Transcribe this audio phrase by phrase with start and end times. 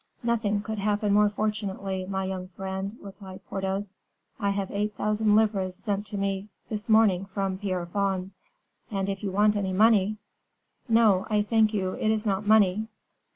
[0.23, 3.93] "Nothing could happen more fortunately, my young friend," replied Porthos;
[4.39, 8.33] "I have eight thousand livres sent me this morning from Pierrefonds;
[8.89, 10.17] and if you want any money"
[10.99, 12.87] "No, I thank you; it is not money."